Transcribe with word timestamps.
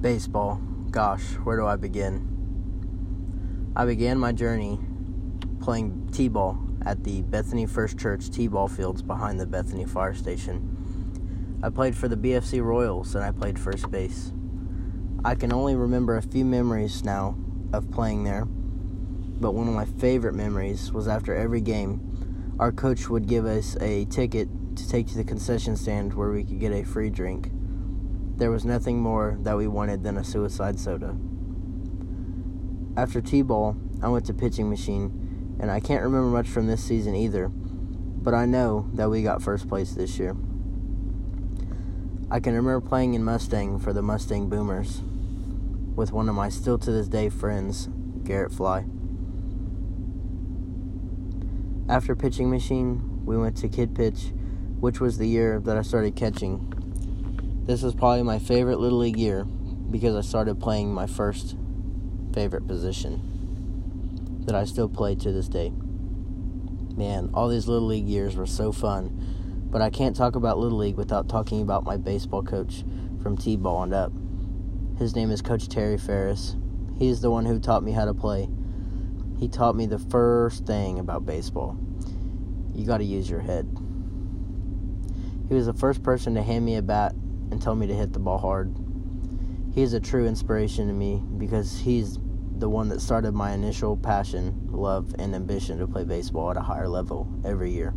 Baseball. 0.00 0.62
Gosh, 0.92 1.24
where 1.42 1.56
do 1.56 1.66
I 1.66 1.74
begin? 1.74 3.72
I 3.74 3.84
began 3.84 4.16
my 4.16 4.30
journey 4.30 4.78
playing 5.60 6.10
T 6.12 6.28
ball 6.28 6.56
at 6.86 7.02
the 7.02 7.22
Bethany 7.22 7.66
First 7.66 7.98
Church 7.98 8.30
T 8.30 8.46
ball 8.46 8.68
fields 8.68 9.02
behind 9.02 9.40
the 9.40 9.46
Bethany 9.46 9.84
Fire 9.86 10.14
Station. 10.14 11.58
I 11.64 11.70
played 11.70 11.96
for 11.96 12.06
the 12.06 12.16
BFC 12.16 12.62
Royals 12.62 13.16
and 13.16 13.24
I 13.24 13.32
played 13.32 13.58
first 13.58 13.90
base. 13.90 14.32
I 15.24 15.34
can 15.34 15.52
only 15.52 15.74
remember 15.74 16.16
a 16.16 16.22
few 16.22 16.44
memories 16.44 17.02
now 17.02 17.36
of 17.72 17.90
playing 17.90 18.22
there, 18.22 18.44
but 18.44 19.52
one 19.52 19.66
of 19.66 19.74
my 19.74 19.84
favorite 19.84 20.34
memories 20.34 20.92
was 20.92 21.08
after 21.08 21.34
every 21.34 21.60
game, 21.60 22.54
our 22.60 22.70
coach 22.70 23.08
would 23.08 23.26
give 23.26 23.46
us 23.46 23.76
a 23.80 24.04
ticket 24.04 24.48
to 24.76 24.88
take 24.88 25.08
to 25.08 25.16
the 25.16 25.24
concession 25.24 25.74
stand 25.74 26.14
where 26.14 26.30
we 26.30 26.44
could 26.44 26.60
get 26.60 26.70
a 26.70 26.84
free 26.84 27.10
drink. 27.10 27.50
There 28.38 28.52
was 28.52 28.64
nothing 28.64 29.00
more 29.00 29.36
that 29.40 29.56
we 29.56 29.66
wanted 29.66 30.04
than 30.04 30.16
a 30.16 30.22
suicide 30.22 30.78
soda. 30.78 31.16
After 32.96 33.20
T 33.20 33.42
ball, 33.42 33.76
I 34.00 34.08
went 34.08 34.26
to 34.26 34.32
pitching 34.32 34.70
machine, 34.70 35.56
and 35.58 35.72
I 35.72 35.80
can't 35.80 36.04
remember 36.04 36.28
much 36.28 36.46
from 36.46 36.68
this 36.68 36.82
season 36.82 37.16
either, 37.16 37.48
but 37.48 38.34
I 38.34 38.46
know 38.46 38.88
that 38.94 39.10
we 39.10 39.22
got 39.22 39.42
first 39.42 39.68
place 39.68 39.90
this 39.90 40.20
year. 40.20 40.36
I 42.30 42.38
can 42.38 42.54
remember 42.54 42.80
playing 42.80 43.14
in 43.14 43.24
Mustang 43.24 43.80
for 43.80 43.92
the 43.92 44.02
Mustang 44.02 44.48
Boomers 44.48 45.02
with 45.96 46.12
one 46.12 46.28
of 46.28 46.36
my 46.36 46.48
still 46.48 46.78
to 46.78 46.92
this 46.92 47.08
day 47.08 47.28
friends, 47.30 47.88
Garrett 48.22 48.52
Fly. 48.52 48.84
After 51.88 52.14
pitching 52.14 52.50
machine, 52.50 53.24
we 53.26 53.36
went 53.36 53.56
to 53.56 53.68
kid 53.68 53.96
pitch, 53.96 54.30
which 54.78 55.00
was 55.00 55.18
the 55.18 55.26
year 55.26 55.58
that 55.58 55.76
I 55.76 55.82
started 55.82 56.14
catching 56.14 56.72
this 57.68 57.82
was 57.82 57.94
probably 57.94 58.22
my 58.22 58.38
favorite 58.38 58.78
Little 58.78 58.96
League 58.96 59.18
year 59.18 59.44
because 59.44 60.16
I 60.16 60.22
started 60.22 60.58
playing 60.58 60.90
my 60.90 61.06
first 61.06 61.54
favorite 62.32 62.66
position 62.66 64.40
that 64.46 64.54
I 64.54 64.64
still 64.64 64.88
play 64.88 65.14
to 65.16 65.30
this 65.32 65.48
day. 65.48 65.70
Man, 66.96 67.28
all 67.34 67.48
these 67.48 67.68
Little 67.68 67.88
League 67.88 68.06
years 68.08 68.36
were 68.36 68.46
so 68.46 68.72
fun, 68.72 69.66
but 69.70 69.82
I 69.82 69.90
can't 69.90 70.16
talk 70.16 70.34
about 70.34 70.58
Little 70.58 70.78
League 70.78 70.96
without 70.96 71.28
talking 71.28 71.60
about 71.60 71.84
my 71.84 71.98
baseball 71.98 72.42
coach 72.42 72.84
from 73.22 73.36
T 73.36 73.54
ball 73.54 73.76
on 73.76 73.92
up. 73.92 74.12
His 74.98 75.14
name 75.14 75.30
is 75.30 75.42
Coach 75.42 75.68
Terry 75.68 75.98
Ferris. 75.98 76.56
He's 76.98 77.20
the 77.20 77.30
one 77.30 77.44
who 77.44 77.60
taught 77.60 77.82
me 77.82 77.92
how 77.92 78.06
to 78.06 78.14
play. 78.14 78.48
He 79.38 79.46
taught 79.46 79.76
me 79.76 79.84
the 79.84 79.98
first 79.98 80.64
thing 80.64 80.98
about 80.98 81.26
baseball 81.26 81.78
you 82.74 82.86
got 82.86 82.98
to 82.98 83.04
use 83.04 83.28
your 83.28 83.40
head. 83.40 83.68
He 85.48 85.54
was 85.54 85.66
the 85.66 85.74
first 85.74 86.02
person 86.02 86.34
to 86.36 86.42
hand 86.42 86.64
me 86.64 86.76
a 86.76 86.82
bat 86.82 87.14
and 87.50 87.60
tell 87.60 87.74
me 87.74 87.86
to 87.86 87.94
hit 87.94 88.12
the 88.12 88.18
ball 88.18 88.38
hard. 88.38 88.74
He 89.74 89.82
is 89.82 89.92
a 89.92 90.00
true 90.00 90.26
inspiration 90.26 90.88
to 90.88 90.92
me 90.92 91.22
because 91.38 91.78
he's 91.78 92.18
the 92.58 92.68
one 92.68 92.88
that 92.88 93.00
started 93.00 93.32
my 93.32 93.52
initial 93.52 93.96
passion, 93.96 94.68
love, 94.70 95.14
and 95.18 95.34
ambition 95.34 95.78
to 95.78 95.86
play 95.86 96.04
baseball 96.04 96.50
at 96.50 96.56
a 96.56 96.60
higher 96.60 96.88
level 96.88 97.28
every 97.44 97.70
year. 97.70 97.92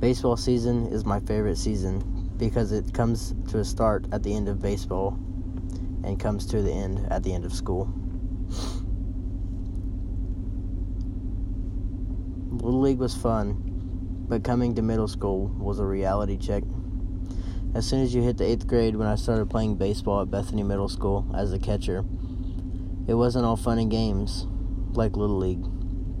Baseball 0.00 0.36
season 0.36 0.88
is 0.88 1.04
my 1.04 1.20
favorite 1.20 1.56
season 1.56 2.32
because 2.36 2.72
it 2.72 2.92
comes 2.92 3.34
to 3.48 3.60
a 3.60 3.64
start 3.64 4.06
at 4.12 4.22
the 4.22 4.34
end 4.34 4.48
of 4.48 4.60
baseball 4.60 5.18
and 6.04 6.18
comes 6.18 6.46
to 6.46 6.62
the 6.62 6.72
end 6.72 7.06
at 7.10 7.22
the 7.22 7.32
end 7.32 7.44
of 7.44 7.52
school. 7.52 7.92
Little 12.50 12.80
League 12.80 12.98
was 12.98 13.14
fun, 13.14 13.56
but 14.28 14.42
coming 14.42 14.74
to 14.74 14.82
middle 14.82 15.08
school 15.08 15.46
was 15.58 15.78
a 15.78 15.84
reality 15.84 16.36
check. 16.36 16.64
As 17.74 17.84
soon 17.84 18.02
as 18.02 18.14
you 18.14 18.22
hit 18.22 18.38
the 18.38 18.44
eighth 18.44 18.68
grade, 18.68 18.94
when 18.94 19.08
I 19.08 19.16
started 19.16 19.50
playing 19.50 19.74
baseball 19.74 20.22
at 20.22 20.30
Bethany 20.30 20.62
Middle 20.62 20.88
School 20.88 21.28
as 21.34 21.52
a 21.52 21.58
catcher, 21.58 22.04
it 23.08 23.14
wasn't 23.14 23.44
all 23.44 23.56
fun 23.56 23.78
and 23.80 23.90
games 23.90 24.46
like 24.92 25.16
Little 25.16 25.38
League. 25.38 25.64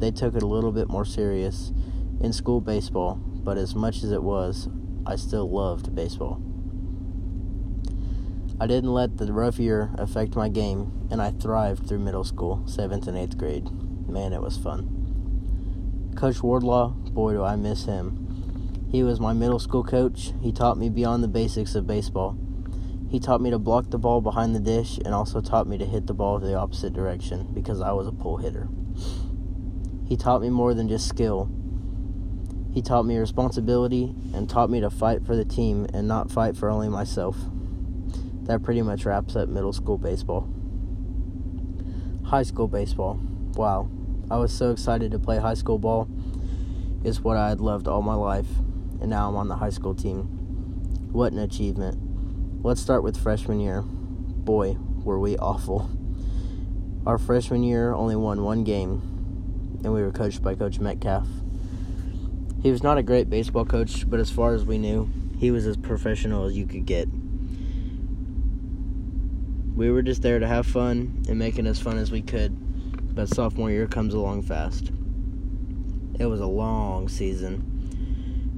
They 0.00 0.10
took 0.10 0.34
it 0.34 0.42
a 0.42 0.48
little 0.48 0.72
bit 0.72 0.88
more 0.88 1.04
serious 1.04 1.72
in 2.20 2.32
school 2.32 2.60
baseball, 2.60 3.14
but 3.14 3.56
as 3.56 3.76
much 3.76 4.02
as 4.02 4.10
it 4.10 4.24
was, 4.24 4.68
I 5.06 5.14
still 5.14 5.48
loved 5.48 5.94
baseball. 5.94 6.42
I 8.60 8.66
didn't 8.66 8.92
let 8.92 9.18
the 9.18 9.32
rough 9.32 9.60
year 9.60 9.94
affect 9.96 10.34
my 10.34 10.48
game, 10.48 11.08
and 11.10 11.22
I 11.22 11.30
thrived 11.30 11.86
through 11.86 12.00
middle 12.00 12.24
school, 12.24 12.64
7th 12.66 13.06
and 13.06 13.16
8th 13.16 13.38
grade. 13.38 13.70
Man, 14.08 14.32
it 14.32 14.42
was 14.42 14.56
fun. 14.56 16.12
Coach 16.16 16.42
Wardlaw, 16.42 16.88
boy, 16.88 17.34
do 17.34 17.44
I 17.44 17.54
miss 17.54 17.84
him. 17.84 18.23
He 18.94 19.02
was 19.02 19.18
my 19.18 19.32
middle 19.32 19.58
school 19.58 19.82
coach. 19.82 20.32
He 20.40 20.52
taught 20.52 20.78
me 20.78 20.88
beyond 20.88 21.24
the 21.24 21.28
basics 21.28 21.74
of 21.74 21.84
baseball. 21.84 22.38
He 23.10 23.18
taught 23.18 23.40
me 23.40 23.50
to 23.50 23.58
block 23.58 23.90
the 23.90 23.98
ball 23.98 24.20
behind 24.20 24.54
the 24.54 24.60
dish 24.60 24.98
and 24.98 25.12
also 25.12 25.40
taught 25.40 25.66
me 25.66 25.76
to 25.78 25.84
hit 25.84 26.06
the 26.06 26.14
ball 26.14 26.38
the 26.38 26.54
opposite 26.54 26.92
direction 26.92 27.48
because 27.52 27.80
I 27.80 27.90
was 27.90 28.06
a 28.06 28.12
pull 28.12 28.36
hitter. 28.36 28.68
He 30.08 30.16
taught 30.16 30.42
me 30.42 30.48
more 30.48 30.74
than 30.74 30.88
just 30.88 31.08
skill. 31.08 31.50
He 32.72 32.82
taught 32.82 33.04
me 33.04 33.18
responsibility 33.18 34.14
and 34.32 34.48
taught 34.48 34.70
me 34.70 34.78
to 34.78 34.90
fight 34.90 35.26
for 35.26 35.34
the 35.34 35.44
team 35.44 35.88
and 35.92 36.06
not 36.06 36.30
fight 36.30 36.56
for 36.56 36.70
only 36.70 36.88
myself. 36.88 37.36
That 38.44 38.62
pretty 38.62 38.82
much 38.82 39.04
wraps 39.04 39.34
up 39.34 39.48
middle 39.48 39.72
school 39.72 39.98
baseball. 39.98 40.48
High 42.26 42.44
school 42.44 42.68
baseball. 42.68 43.18
Wow. 43.56 43.90
I 44.30 44.36
was 44.36 44.52
so 44.52 44.70
excited 44.70 45.10
to 45.10 45.18
play 45.18 45.38
high 45.38 45.54
school 45.54 45.80
ball. 45.80 46.08
It's 47.02 47.18
what 47.18 47.36
I 47.36 47.48
had 47.48 47.60
loved 47.60 47.88
all 47.88 48.00
my 48.00 48.14
life 48.14 48.46
and 49.04 49.10
now 49.10 49.28
I'm 49.28 49.36
on 49.36 49.48
the 49.48 49.56
high 49.56 49.68
school 49.68 49.94
team. 49.94 50.22
What 51.12 51.34
an 51.34 51.38
achievement. 51.38 51.98
Let's 52.64 52.80
start 52.80 53.02
with 53.02 53.22
freshman 53.22 53.60
year. 53.60 53.82
Boy, 53.82 54.78
were 55.02 55.20
we 55.20 55.36
awful. 55.36 55.90
Our 57.04 57.18
freshman 57.18 57.62
year 57.64 57.92
only 57.92 58.16
won 58.16 58.44
one 58.44 58.64
game, 58.64 59.02
and 59.84 59.92
we 59.92 60.00
were 60.00 60.10
coached 60.10 60.42
by 60.42 60.54
Coach 60.54 60.80
Metcalf. 60.80 61.28
He 62.62 62.70
was 62.70 62.82
not 62.82 62.96
a 62.96 63.02
great 63.02 63.28
baseball 63.28 63.66
coach, 63.66 64.08
but 64.08 64.20
as 64.20 64.30
far 64.30 64.54
as 64.54 64.64
we 64.64 64.78
knew, 64.78 65.10
he 65.36 65.50
was 65.50 65.66
as 65.66 65.76
professional 65.76 66.46
as 66.46 66.56
you 66.56 66.64
could 66.64 66.86
get. 66.86 67.06
We 69.76 69.90
were 69.90 70.00
just 70.00 70.22
there 70.22 70.38
to 70.38 70.48
have 70.48 70.66
fun 70.66 71.24
and 71.28 71.38
making 71.38 71.66
as 71.66 71.78
fun 71.78 71.98
as 71.98 72.10
we 72.10 72.22
could, 72.22 73.14
but 73.14 73.28
sophomore 73.28 73.70
year 73.70 73.86
comes 73.86 74.14
along 74.14 74.44
fast. 74.44 74.92
It 76.18 76.24
was 76.24 76.40
a 76.40 76.46
long 76.46 77.10
season 77.10 77.73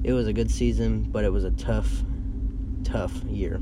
it 0.03 0.13
was 0.13 0.27
a 0.27 0.33
good 0.33 0.51
season, 0.51 1.03
but 1.03 1.23
it 1.23 1.31
was 1.31 1.43
a 1.43 1.51
tough, 1.51 2.03
tough 2.83 3.23
year. 3.23 3.61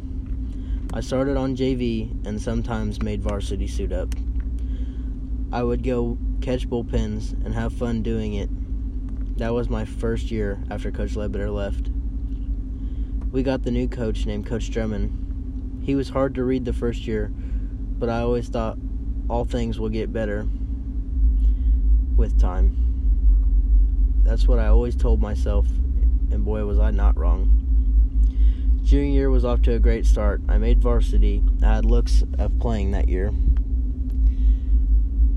I 0.94 1.02
started 1.02 1.38
on 1.38 1.56
JV 1.56 2.26
and 2.26 2.42
sometimes 2.42 3.02
made 3.02 3.22
varsity 3.22 3.68
suit 3.68 3.92
up. 3.92 4.14
I 5.52 5.64
would 5.64 5.84
go 5.84 6.18
catch 6.42 6.70
bullpens 6.70 7.34
and 7.46 7.54
have 7.54 7.74
fun 7.74 8.02
doing 8.02 8.34
it. 8.34 8.50
That 9.38 9.54
was 9.54 9.70
my 9.70 9.86
first 9.86 10.32
year 10.32 10.64
after 10.70 10.92
Coach 10.92 11.16
Ledbetter 11.16 11.50
left. 11.50 11.90
We 13.32 13.44
got 13.44 13.64
the 13.64 13.72
new 13.72 13.88
coach 13.88 14.26
named 14.26 14.46
Coach 14.46 14.70
Drummond. 14.72 15.84
He 15.84 15.96
was 15.96 16.10
hard 16.10 16.36
to 16.36 16.44
read 16.44 16.66
the 16.66 16.74
first 16.74 17.08
year, 17.08 17.32
but 17.98 18.10
I 18.10 18.20
always 18.20 18.48
thought 18.48 18.78
all 19.30 19.46
things 19.46 19.80
will 19.80 19.90
get 19.90 20.14
better 20.14 20.48
with 22.16 22.40
time. 22.40 22.82
That's 24.24 24.48
what 24.48 24.60
I 24.60 24.68
always 24.68 24.96
told 24.96 25.22
myself 25.22 25.68
and 26.32 26.46
boy, 26.46 26.66
was 26.66 26.80
I 26.80 26.92
not 26.92 27.18
wrong. 27.18 27.52
Junior 28.84 29.12
year 29.12 29.30
was 29.32 29.44
off 29.44 29.62
to 29.64 29.74
a 29.74 29.80
great 29.80 30.06
start. 30.06 30.42
I 30.48 30.58
made 30.58 30.80
varsity. 30.80 31.42
I 31.64 31.76
had 31.76 31.86
looks 31.86 32.24
of 32.38 32.60
playing 32.60 32.92
that 32.92 33.10
year. 33.10 33.34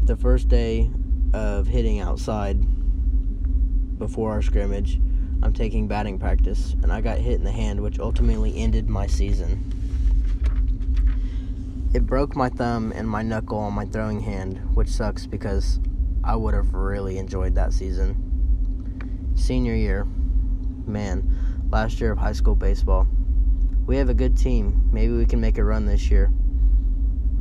The 0.04 0.16
first 0.16 0.48
day 0.48 0.90
of 1.32 1.66
hitting 1.66 2.00
outside 2.00 2.60
before 3.98 4.32
our 4.32 4.42
scrimmage, 4.42 5.00
I'm 5.42 5.52
taking 5.52 5.88
batting 5.88 6.18
practice, 6.18 6.74
and 6.82 6.92
I 6.92 7.00
got 7.00 7.18
hit 7.18 7.34
in 7.34 7.44
the 7.44 7.52
hand, 7.52 7.80
which 7.80 7.98
ultimately 7.98 8.56
ended 8.56 8.88
my 8.88 9.06
season. 9.06 9.74
It 11.94 12.04
broke 12.04 12.36
my 12.36 12.50
thumb 12.50 12.92
and 12.92 13.08
my 13.08 13.22
knuckle 13.22 13.58
on 13.58 13.72
my 13.72 13.86
throwing 13.86 14.20
hand, 14.20 14.58
which 14.74 14.88
sucks 14.88 15.24
because 15.26 15.80
I 16.22 16.36
would 16.36 16.52
have 16.52 16.74
really 16.74 17.16
enjoyed 17.16 17.54
that 17.54 17.72
season. 17.72 19.32
Senior 19.34 19.74
year, 19.74 20.06
man, 20.88 21.68
last 21.70 22.00
year 22.00 22.12
of 22.12 22.18
high 22.18 22.32
school 22.32 22.54
baseball. 22.54 23.06
We 23.86 23.96
have 23.96 24.08
a 24.08 24.14
good 24.14 24.36
team. 24.36 24.88
Maybe 24.92 25.12
we 25.12 25.26
can 25.26 25.40
make 25.40 25.58
a 25.58 25.64
run 25.64 25.86
this 25.86 26.10
year. 26.10 26.32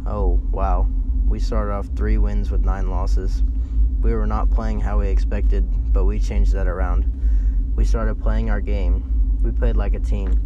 Oh, 0.05 0.39
wow. 0.51 0.87
We 1.25 1.39
started 1.39 1.73
off 1.73 1.87
three 1.95 2.17
wins 2.17 2.51
with 2.51 2.63
nine 2.63 2.89
losses. 2.89 3.43
We 4.01 4.13
were 4.13 4.27
not 4.27 4.49
playing 4.49 4.81
how 4.81 4.99
we 4.99 5.07
expected, 5.07 5.93
but 5.93 6.05
we 6.05 6.19
changed 6.19 6.53
that 6.53 6.67
around. 6.67 7.73
We 7.75 7.83
started 7.83 8.21
playing 8.21 8.49
our 8.49 8.61
game. 8.61 9.39
We 9.41 9.51
played 9.51 9.75
like 9.75 9.93
a 9.93 9.99
team. 9.99 10.39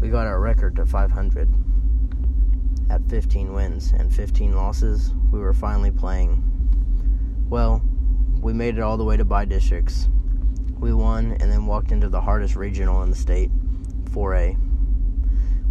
We 0.00 0.08
got 0.08 0.26
our 0.26 0.40
record 0.40 0.76
to 0.76 0.86
500. 0.86 1.48
At 2.90 3.08
15 3.08 3.52
wins 3.52 3.92
and 3.92 4.12
15 4.12 4.54
losses, 4.54 5.12
we 5.32 5.38
were 5.38 5.54
finally 5.54 5.90
playing. 5.90 6.42
Well, 7.48 7.82
we 8.40 8.52
made 8.52 8.76
it 8.76 8.82
all 8.82 8.98
the 8.98 9.04
way 9.04 9.16
to 9.16 9.24
by 9.24 9.46
districts 9.46 10.08
we 10.84 10.92
won 10.92 11.32
and 11.40 11.50
then 11.50 11.64
walked 11.64 11.92
into 11.92 12.10
the 12.10 12.20
hardest 12.20 12.56
regional 12.56 13.02
in 13.02 13.08
the 13.08 13.16
state, 13.16 13.50
4A. 14.10 14.54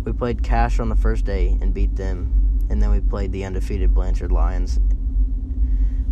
We 0.03 0.11
played 0.11 0.41
Cache 0.41 0.79
on 0.79 0.89
the 0.89 0.95
first 0.95 1.23
day 1.23 1.55
and 1.61 1.71
beat 1.71 1.97
them, 1.97 2.65
and 2.71 2.81
then 2.81 2.89
we 2.89 2.99
played 2.99 3.31
the 3.31 3.45
undefeated 3.45 3.93
Blanchard 3.93 4.31
Lions. 4.31 4.79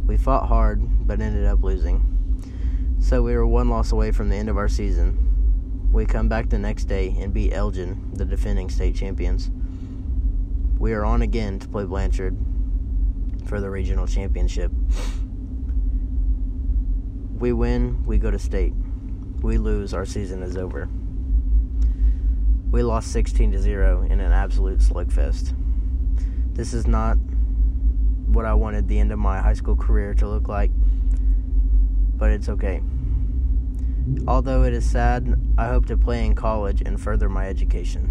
We 0.05 0.17
fought 0.17 0.49
hard, 0.49 1.07
but 1.07 1.19
ended 1.19 1.47
up 1.47 1.63
losing. 1.63 2.99
So 2.99 3.23
we 3.23 3.35
were 3.35 3.47
one 3.47 3.69
loss 3.69 3.91
away 3.91 4.11
from 4.11 4.29
the 4.29 4.35
end 4.35 4.49
of 4.49 4.57
our 4.57 4.69
season. 4.69 5.89
We 5.91 6.05
come 6.05 6.29
back 6.29 6.49
the 6.49 6.59
next 6.59 6.85
day 6.85 7.15
and 7.19 7.33
beat 7.33 7.53
Elgin, 7.53 8.11
the 8.13 8.23
defending 8.23 8.69
state 8.69 8.93
champions. 8.93 9.49
We 10.77 10.93
are 10.93 11.03
on 11.03 11.23
again 11.23 11.57
to 11.57 11.67
play 11.67 11.85
Blanchard 11.85 12.37
for 13.47 13.59
the 13.59 13.71
regional 13.71 14.05
championship. 14.05 14.71
We 17.39 17.51
win, 17.51 18.05
we 18.05 18.19
go 18.19 18.29
to 18.29 18.37
state. 18.37 18.75
We 19.41 19.57
lose, 19.57 19.93
our 19.93 20.05
season 20.05 20.43
is 20.43 20.55
over. 20.55 20.87
We 22.71 22.83
lost 22.83 23.11
16 23.11 23.51
to 23.51 23.59
0 23.59 24.03
in 24.03 24.19
an 24.19 24.31
absolute 24.31 24.79
slugfest. 24.79 25.53
This 26.53 26.73
is 26.73 26.87
not 26.87 27.17
what 28.27 28.45
I 28.45 28.53
wanted 28.53 28.87
the 28.87 28.99
end 28.99 29.11
of 29.11 29.19
my 29.19 29.39
high 29.39 29.53
school 29.53 29.75
career 29.75 30.13
to 30.15 30.27
look 30.27 30.47
like, 30.47 30.71
but 32.17 32.29
it's 32.29 32.49
okay. 32.49 32.81
Although 34.27 34.63
it 34.63 34.73
is 34.73 34.89
sad, 34.89 35.39
I 35.57 35.67
hope 35.67 35.85
to 35.87 35.97
play 35.97 36.25
in 36.25 36.35
college 36.35 36.81
and 36.85 36.99
further 36.99 37.29
my 37.29 37.47
education. 37.47 38.10